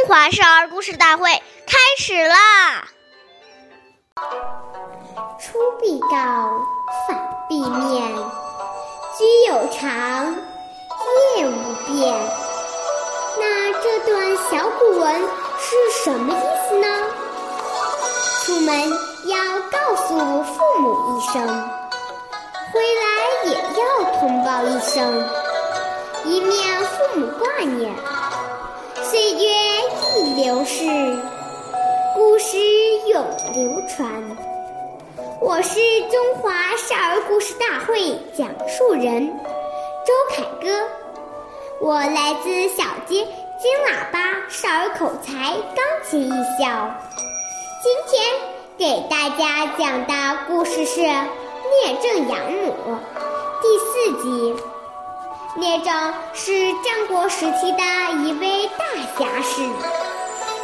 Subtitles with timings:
[0.00, 1.30] 中华少儿故事大会
[1.66, 2.88] 开始啦！
[5.38, 6.08] 出必告，
[7.06, 8.16] 反必面，
[9.18, 10.34] 居有常，
[11.36, 12.14] 业无变。
[13.38, 15.20] 那这段小古文
[15.58, 16.86] 是什么意思呢？
[18.42, 18.90] 出门
[19.26, 21.46] 要告诉父母一声，
[22.72, 25.28] 回来也要通报一声，
[26.24, 27.92] 以免父母挂念。
[29.02, 29.69] 岁月
[30.36, 30.84] 流逝，
[32.14, 32.56] 故事
[33.08, 34.08] 永流传。
[35.40, 35.80] 我是
[36.10, 39.26] 中华少儿故事大会讲述人
[40.06, 40.68] 周凯歌，
[41.80, 43.26] 我来自小街
[43.58, 45.32] 金喇叭少儿口才
[45.74, 46.94] 钢琴艺校。
[47.82, 48.22] 今天
[48.78, 52.72] 给大家讲的故事是《聂政养母》
[53.60, 54.54] 第四集。
[55.56, 57.82] 聂政是战国时期的
[58.24, 58.84] 一位大
[59.18, 59.62] 侠士，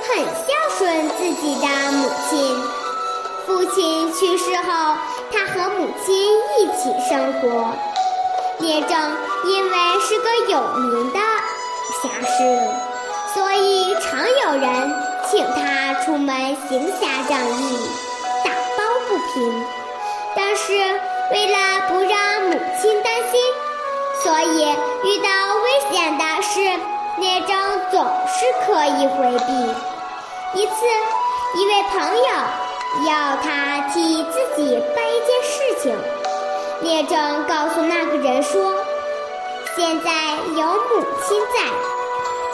[0.08, 2.56] 很孝顺自己的母亲。
[3.46, 4.96] 父亲去世后，
[5.32, 6.14] 他和母亲
[6.58, 7.74] 一起生活。
[8.58, 11.18] 聂政因为是个有名的
[12.02, 12.68] 侠士，
[13.34, 14.94] 所以常有人
[15.30, 17.88] 请他出门行侠仗义、
[18.44, 19.64] 打抱不平。
[20.34, 20.72] 但是
[21.32, 21.56] 为了
[21.88, 23.40] 不让母亲担心，
[24.22, 24.62] 所以，
[25.04, 26.80] 遇到危险的事，
[27.18, 27.56] 聂政
[27.90, 29.95] 总是刻意回避。
[30.54, 30.72] 一次，
[31.54, 32.24] 一位朋友
[33.06, 35.94] 要他替自己办一件事情，
[36.80, 38.74] 聂政告诉那个人说
[39.76, 40.10] ：“现在
[40.56, 41.60] 有母亲在，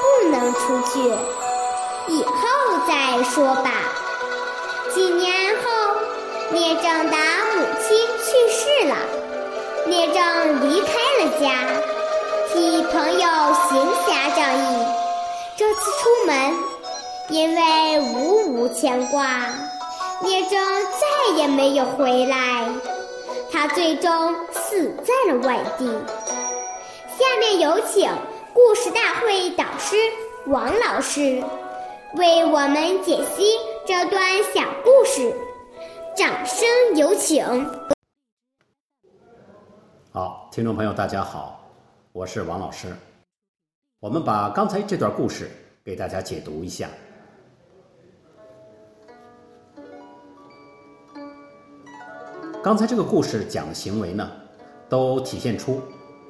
[0.00, 1.00] 不能出去，
[2.08, 2.32] 以后
[2.88, 3.70] 再说吧。”
[4.92, 5.70] 几年后，
[6.50, 7.16] 聂政的
[7.54, 8.96] 母亲去世了。
[9.86, 10.92] 聂政离开
[11.24, 11.66] 了家，
[12.52, 14.86] 替朋友行侠仗义。
[15.56, 16.54] 这次出门，
[17.32, 19.46] 因为无无牵挂，
[20.22, 22.70] 聂政再也没有回来。
[23.50, 25.86] 他最终死在了外地。
[27.08, 28.06] 下面有请
[28.52, 29.96] 故事大会导师
[30.48, 31.42] 王老师
[32.16, 33.56] 为我们解析
[33.86, 34.20] 这段
[34.54, 35.34] 小故事，
[36.14, 37.42] 掌声有请。
[40.12, 41.64] 好，听众朋友，大家好，
[42.12, 42.94] 我是王老师。
[44.00, 45.50] 我们把刚才这段故事
[45.82, 46.90] 给大家解读一下。
[52.62, 54.30] 刚才这个故事讲的行为呢，
[54.88, 55.80] 都体现出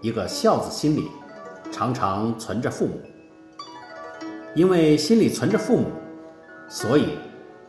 [0.01, 1.11] 一个孝子心里
[1.71, 2.99] 常常存着父母。
[4.55, 5.89] 因为心里存着父母，
[6.71, 7.19] 所以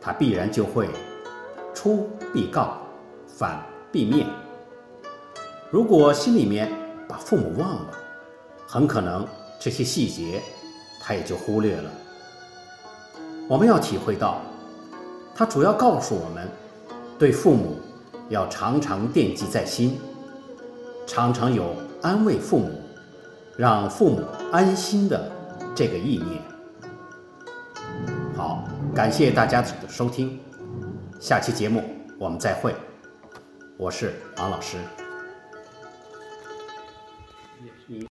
[0.00, 0.88] 他必然就会
[1.74, 2.78] 出必告，
[3.26, 4.26] 反必面。
[5.70, 6.72] 如果心里面
[7.06, 7.90] 把父母忘了，
[8.66, 9.28] 很可能
[9.60, 10.40] 这些细节
[11.02, 11.90] 他也就忽略了。
[13.46, 14.40] 我们要体会到，
[15.34, 16.48] 他主要告诉我们，
[17.18, 17.76] 对父母
[18.28, 19.98] 要常常惦记在心。
[21.06, 22.80] 常常有安慰父母
[23.56, 25.30] 让父母安心的
[25.74, 26.42] 这个意念。
[28.36, 28.64] 好
[28.94, 30.40] 感谢大家的收听。
[31.20, 31.82] 下期节目
[32.18, 32.74] 我们再会。
[33.76, 34.78] 我是王老师。
[37.86, 38.02] 你